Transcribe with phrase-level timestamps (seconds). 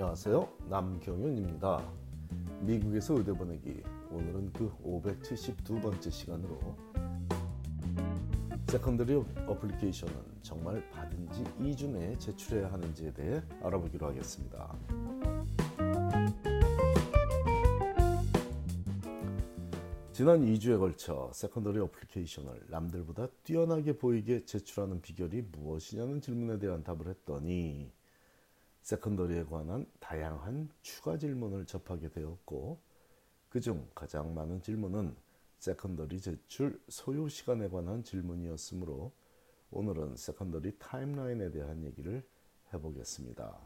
[0.00, 0.48] 안녕하세요.
[0.70, 1.86] 남경윤입니다.
[2.60, 3.82] 미국에서 의대 보내기.
[4.10, 6.58] 오늘은 그 572번째 시간으로
[8.68, 14.74] secondary application은 정말 받은 지 2주 내에 제출해야 하는지에 대해 알아보기로 하겠습니다.
[20.14, 27.99] 지난 2주에 걸쳐 secondary application을 남들보다 뛰어나게 보이게 제출하는 비결이 무엇이냐는 질문에 대한 답을 했더니
[28.82, 32.80] secondary에 관한 다양한 추가 질문을 접하게 되었고
[33.48, 35.14] 그중 가장 많은 질문은
[35.58, 39.12] secondary 제출 소요 시간에 관한 질문이었으므로
[39.70, 42.26] 오늘은 secondary timeline에 대한 얘기를
[42.72, 43.58] 해보겠습니다.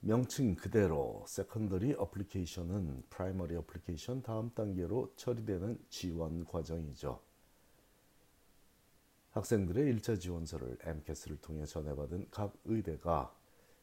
[0.00, 7.27] 명칭 그대로 secondary application은 primary application 다음 단계로 처리되는 지원 과정이죠.
[9.38, 13.32] 학생들의 1차 지원서를 MCAS를 통해 전해받은 각 의대가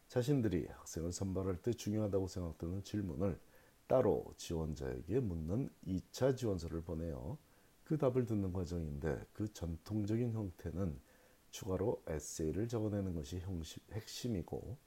[0.10, 3.40] 자신들이 학생을 선발할 때 중요하다고 생각되는 질문을
[3.88, 7.38] 따로 지원자에게 묻는 2차 지원서를 보내어
[7.86, 11.00] 그 답을 듣는 과정인데 그 전통적인 형태는
[11.52, 13.42] 추가로 에세이를 적어내는 것이
[13.94, 14.78] 핵심이고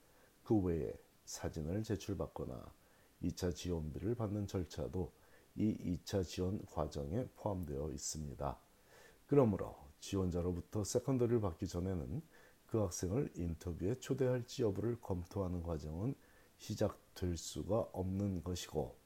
[0.43, 0.93] 그 외에
[1.25, 2.75] 사진을 제출받거나
[3.23, 5.13] 2차 지원비를 받는 절차도
[5.57, 8.59] 이 2차 지원 과정에 포함되어 있습니다.
[9.27, 12.23] 그러므로 지원자로부터 secondary를 받기 전에는
[12.67, 16.15] 그 학생을 인터뷰에 초대할지 여부를 검토하는 과정은
[16.59, 18.97] 시작될 수가 없는 것이고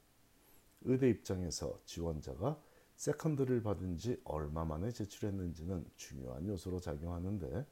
[0.81, 2.59] 의대 입장에서 지원자가
[2.95, 7.65] secondary를 받은 지 얼마 만에 제출했는지는 중요한 요소로 작용하는데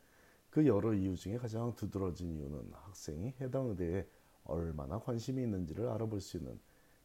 [0.50, 4.08] 그 여러 이유 중에 가장 두드러진 이유는 학생이 해당 의대에
[4.44, 6.60] 얼마나 관심이 있는지를 알아볼 수 있는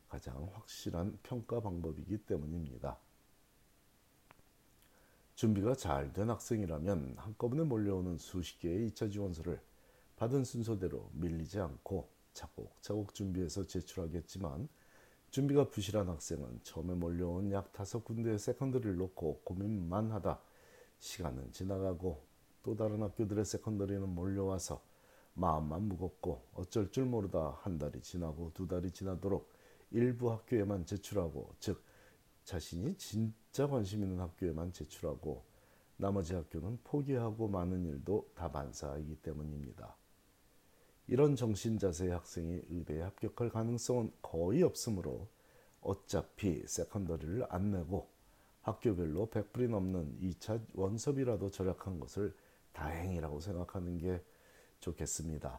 [0.09, 2.99] 가장 확실한 평가 방법이기 때문입니다.
[5.37, 9.61] 준비가 잘 된 학생이라면 한꺼번에 몰려오는 수십 개의 2차 지원서를
[10.17, 14.67] 받은 순서대로 밀리지 않고 차곡차곡 준비해서 제출하겠지만
[15.31, 20.41] 준비가 부실한 학생은 처음에 몰려온 약 다섯 군데의 secondary를 놓고 고민만 하다
[21.01, 22.25] 시간은 지나가고
[22.63, 24.83] 또 다른 학교들의 secondary는 몰려와서
[25.35, 29.53] 마음만 무겁고 어쩔 줄 모르다 한 달이 지나고 두 달이 지나도록
[29.91, 31.85] 일부 학교에만 제출하고 즉
[32.45, 35.43] 자신이 진 짜 관심 있는 학교에만 제출하고
[35.97, 39.97] 나머지 학교는 포기하고 많은 일도 다 반사이기 때문입니다.
[41.07, 45.27] 이런 정신 자세의 학생이 의대에 합격할 가능성은 거의 없으므로
[45.81, 48.11] 어차피 세컨더리를 안 내고
[48.61, 52.37] 학교별로 100불이 넘는 2차 원섭이라도 절약한 것을
[52.75, 54.23] 다행이라고 생각하는 게
[54.81, 55.59] 좋겠습니다.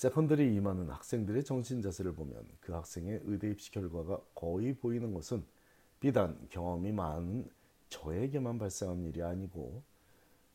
[0.00, 5.44] secondary 임하는 학생들의 정신 자세를 보면 그 학생의 의대 입시 결과가 거의 보이는 것은
[6.00, 7.50] 비단 경험이 많은
[7.90, 9.82] 저에게만 발생한 일이 아니고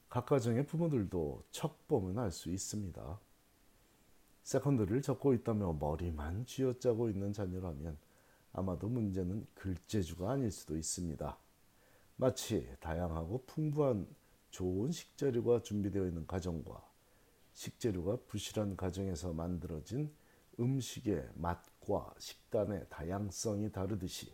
[0.10, 3.20] 각 가정의 부모들도 척 보면 알 수 있습니다.
[4.42, 8.00] secondary를 적고 있다며 머리만 쥐어짜고 있는 자녀라면
[8.52, 11.38] 아마도 문제는 글재주가 아닐 수도 있습니다.
[12.16, 14.08] 마치 다양하고 풍부한
[14.50, 16.95] 좋은 식재료가 준비되어 있는 가정과
[17.56, 20.14] 식재료가 부실한 가정에서 만들어진
[20.60, 24.34] 음식의 맛과 식단의 다양성이 다르듯이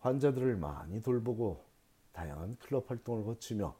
[0.00, 1.64] 환자들을 많이 돌보고
[2.12, 3.74] 다양한 클럽 활동을 거치며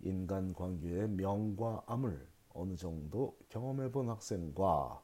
[0.00, 5.02] 인간 관계의 명과 암을 어느 정도 경험해 본 학생과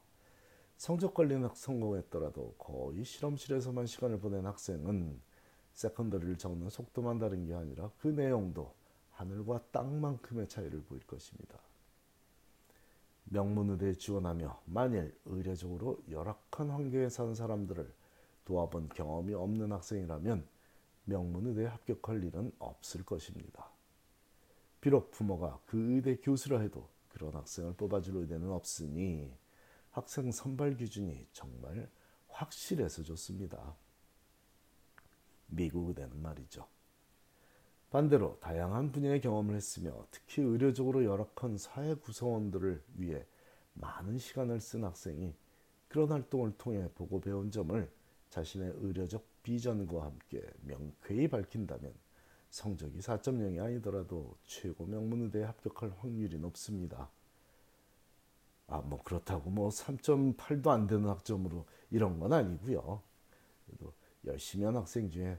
[0.77, 5.21] 성적 관리는 성공했더라도 거의 실험실에서만 시간을 보낸 학생은
[5.73, 8.75] 세컨더리를 적는 속도만 다른 게 아니라 그 내용도
[9.13, 11.59] 하늘과 땅만큼의 차이를 보일 것입니다.
[13.25, 17.93] 명문의대에 지원하며 만일 의례적으로 열악한 환경에 사는 사람들을
[18.45, 20.47] 도와본 경험이 없는 학생이라면
[21.05, 23.71] 명문의대에 합격할 일은 없을 것입니다.
[24.81, 29.33] 비록 부모가 그 의대 교수라 해도 그런 학생을 뽑아줄 의대는 없으니
[29.91, 31.89] 학생 선발 기준이 정말
[32.29, 33.77] 확실해서 좋습니다.
[35.47, 36.67] 미국 의대는 말이죠.
[37.95, 43.25] 반대로 다양한 분야의 경험을 했으며 특히 의료적으로 열악한 사회 구성원들을 위해
[43.75, 45.33] 많은 시간을 쓴 학생이
[45.87, 47.89] 그런 활동을 통해 보고 배운 점을
[48.31, 51.95] 자신의 의료적 비전과 함께 명쾌히 밝힌다면
[52.51, 57.13] 성적이 4.0이 아니더라도 최고 명문의대에 합격할 확률이 높습니다.
[58.67, 63.01] 아, 뭐 그렇다고 뭐 3.8도 안 되는 학점으로 이런 건 아니고요.
[63.67, 63.95] 그래도
[64.25, 65.39] 열심히 한 학생 중에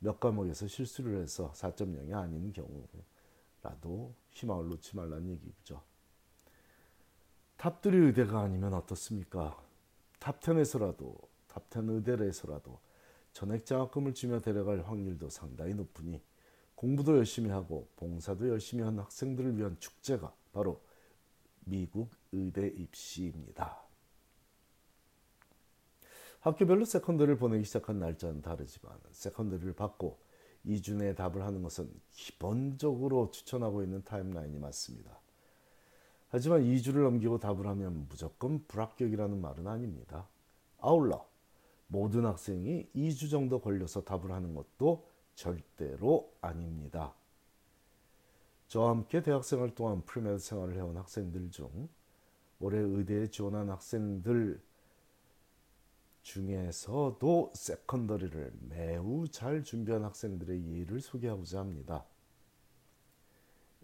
[0.00, 5.82] 몇 과목에서 실수를 해서 4.0이 아닌 경우라도 희망을 놓지 말라는 얘기죠.
[7.58, 9.62] top 3 의대가 아니면 어떻습니까?
[10.18, 11.16] top 10에서라도
[11.48, 12.80] top 10 의대에서라도
[13.34, 16.22] 전액 장학금을 주며 데려갈 확률도 상당히 높으니
[16.74, 20.82] 공부도 열심히 하고 봉사도 열심히 한 학생들을 위한 축제가 바로
[21.66, 23.89] 미국 의대 입시입니다.
[26.40, 30.18] 학교별로 secondary를 보내기 시작한 날짜는 다르지만 secondary를 받고
[30.66, 35.20] 2주 내에 답을 하는 것은 기본적으로 추천하고 있는 timeline이 맞습니다.
[36.28, 40.28] 하지만 2주를 넘기고 답을 하면 무조건 불합격이라는 말은 아닙니다.
[40.78, 41.26] 아울러
[41.88, 47.14] 모든 학생이 2주 정도 걸려서 답을 하는 것도 절대로 아닙니다.
[48.68, 51.88] 저와 함께 대학생활 동안 premed 생활을 해온 학생들 중
[52.60, 54.62] 올해 의대에 지원한 학생들
[56.22, 62.04] 중에서도 secondary를 매우 잘 준비한 학생들의 예를 소개하고자 합니다.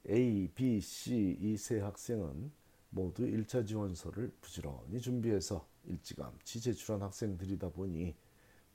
[0.08, 2.52] A, B, C 이 세 학생은
[2.90, 8.14] 모두 1차 지원서를 부지런히 준비해서 일찌감치 제출한 학생들이다 보니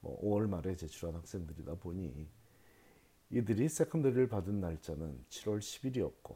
[0.02, 2.28] 뭐 5월 말에 제출한 학생들이다 보니
[3.30, 6.36] 이들이 secondary를 받은 날짜는 7월 10일이었고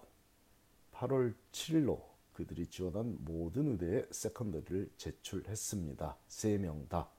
[0.94, 2.01] 8월 7일로
[2.31, 6.18] 그들이 지원한 모든 의대에 secondary를 제출했습니다.
[6.27, 7.10] 세명 다.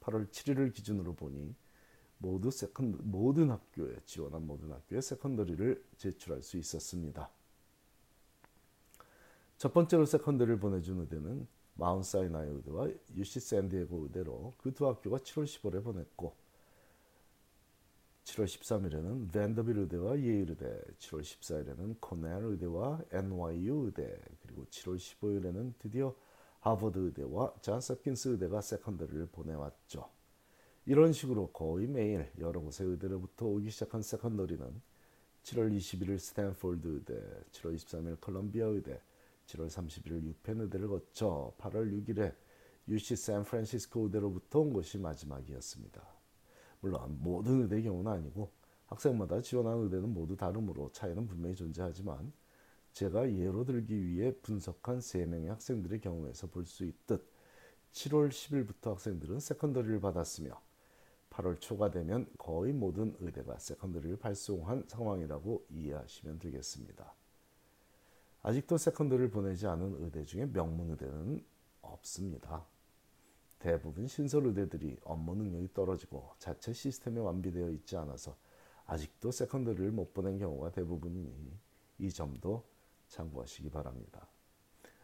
[0.00, 1.54] 8월 7일을 기준으로 보니
[2.18, 7.30] 모두 second 모든 학교에 지원한 모든 학교에 secondary를 제출할 수 있었습니다.
[9.56, 15.44] 첫 번째로 secondary를 보내준 의대는 마운트 사이나이 의대와 UC 샌디에고 의대로 그 두 학교가 7월
[15.44, 16.34] 15일에 보냈고
[18.24, 25.72] 7월 13일에는 밴더빌트 의대와 예일 의대, 7월 14일에는 코넬 의대와 NYU 의대, 그리고 7월 15일에는
[25.78, 26.14] 드디어
[26.60, 30.08] 하버드 의대와 존스 홉킨스 의대가 secondary를 보내왔죠.
[30.86, 34.82] 이런 식으로 거의 매일 여러 곳의 의대로부터 오기 시작한 secondary는
[35.42, 37.14] 7월 21일 스탠포드 의대,
[37.52, 39.00] 7월 23일 컬럼비아 의대,
[39.46, 42.34] 7월 31일 유펜 의대를 거쳐 8월 6일에
[42.88, 46.02] UC 샌프란시스코 의대로부터 온 것이 마지막이었습니다.
[46.80, 48.50] 물론 모든 의대의 경우는 아니고
[48.86, 52.32] 학생마다 지원한 의대는 모두 다르므로 차이는 분명히 존재하지만
[52.92, 57.24] 제가 예로 들기 위해 분석한 3명의 학생들의 경우에서 볼 수 있듯
[57.92, 60.60] 7월 10일부터 학생들은 secondary를 받았으며
[61.30, 67.14] 8월 초가 되면 거의 모든 의대가 secondary를 발송한 상황이라고 이해하시면 되겠습니다.
[68.42, 71.44] 아직도 secondary를 보내지 않은 의대 중에 명문 의대는
[71.82, 72.64] 없습니다.
[73.58, 78.36] 대부분 신설 의대들이 업무 능력이 떨어지고 자체 시스템이 완비되어 있지 않아서
[78.86, 81.58] 아직도 secondary를 못 보낸 경우가 대부분이니
[81.98, 82.64] 이 점도
[83.10, 84.26] 참고하시기 바랍니다.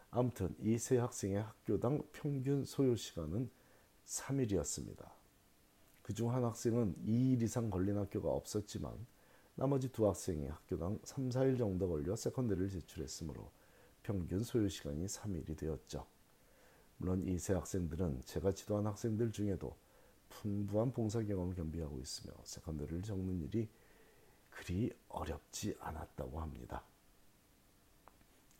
[0.09, 3.49] 아무튼 이 세 학생의 학교당 평균 소요 시간은
[4.05, 5.09] 3일이었습니다.
[6.01, 9.05] 그중 한 학생은 2일 이상 걸린 학교가 없었지만
[9.55, 13.51] 나머지 두 학생이 학교당 3, 4일 정도 걸려 secondary를 제출했으므로
[14.03, 16.07] 평균 소요 시간이 3일이 되었죠.
[16.97, 19.75] 물론 이 세 학생들은 제가 지도한 학생들 중에도
[20.29, 23.69] 풍부한 봉사 경험을 겸비하고 있으며 세컨드를 적는 일이
[24.49, 26.83] 그리 어렵지 않았다고 합니다.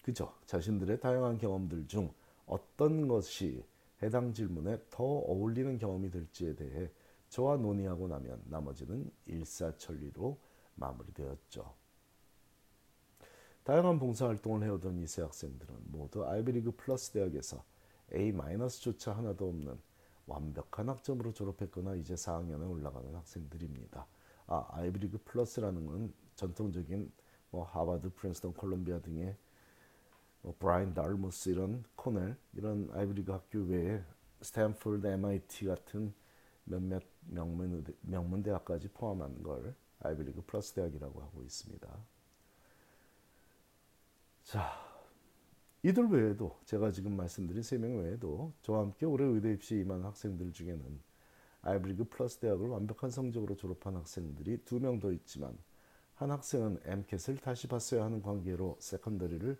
[0.07, 2.13] 그저 자신들의 다양한 경험들 중
[2.45, 3.65] 어떤 것이
[4.01, 6.89] 해당 질문에 더 어울리는 경험이 될지에 대해
[7.27, 10.37] 저와 논의하고 나면 나머지는 일사천리로
[10.75, 11.73] 마무리되었죠.
[13.65, 17.65] 다양한 봉사활동을 해오던 이 세 학생들은 모두 아이비리그 플러스 대학에서
[18.13, 19.77] A-조차 하나도 없는
[20.25, 24.07] 완벽한 학점으로 졸업했거나 이제 4학년에 올라가는 학생들입니다.
[24.45, 27.11] 아, 아이비리그 플러스라는 건 전통적인
[27.49, 29.35] 뭐 하버드, 프린스턴, 콜롬비아 등의
[30.47, 34.01] 뭐 브라운 다트머스 이런 코넬 이런 아이비리그 학교 외에
[34.41, 36.13] 스탠포드, MIT 같은
[36.63, 41.89] 몇몇 명문 명문 대학까지 포함한 걸 아이비리그 플러스 대학이라고 하고 있습니다.
[44.45, 44.71] 자,
[45.83, 50.53] 이들 외에도 제가 지금 말씀드린 세 명 외에도 저와 함께 올해 의대 입시 임한 학생들
[50.53, 51.01] 중에는
[51.63, 55.57] 아이비리그 플러스 대학을 완벽한 성적으로 졸업한 학생들이 두 명 더 있지만
[56.15, 59.57] 한 학생은 MCAT을 다시 봤어야 하는 관계로 secondary를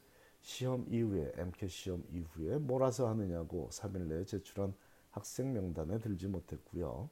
[0.48, 4.74] 시험 이후에 MCAT 시험 이후에 몰아서 하느냐고 3일 내에 제출한
[5.12, 7.10] 학생 명단에 들지 못했고요.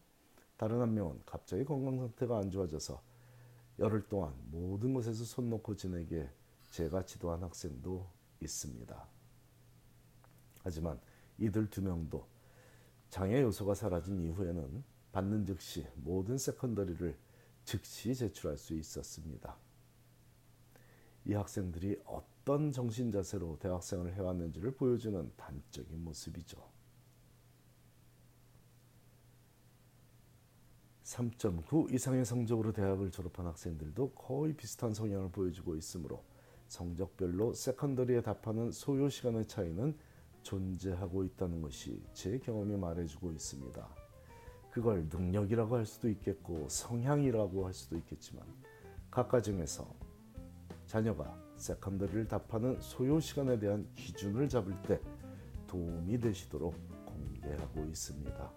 [0.55, 3.03] 다른 한 명은 갑자기 건강 상태가 안 좋아져서
[3.79, 6.29] 열흘 동안 모든 곳에서 손 놓고 지내게
[6.71, 9.07] 제가 지도한 학생도 있습니다.
[10.61, 10.97] 하지만
[11.37, 12.25] 이들 두 명도
[13.09, 17.17] 장애 요소가 사라진 이후에는 받는 즉시 모든 세컨더리를
[17.65, 19.64] 즉시 제출할 수 있었습니다.
[21.25, 26.57] 이 학생들이 어떤 정신 자세로 대학생을 해왔는지를 보여주는 단적인 모습이죠.
[31.03, 36.23] 3.9 이상의 성적으로 대학을 졸업한 학생들도 거의 비슷한 성향을 보여주고 있으므로
[36.67, 39.95] 성적별로 secondary에 답하는 소요 시간의 차이는
[40.41, 43.87] 존재하고 있다는 것이 제 경험이 말해주고 있습니다.
[44.71, 48.45] 그걸 능력이라고 할 수도 있겠고 성향이라고 할 수도 있겠지만
[49.09, 50.04] 각 가정에서
[50.85, 54.99] 자녀가 secondary를 답하는 소요 시간에 대한 기준을 잡을 때
[55.67, 56.75] 도움이 되시도록
[57.05, 58.51] 공개하고 있습니다.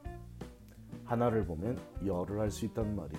[1.05, 3.17] 하나를 보면 열을 할 수 있다는 말이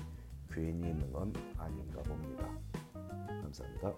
[0.49, 2.47] 괜히 있는 건 아닌가 봅니다.
[3.41, 3.93] 감사합니다.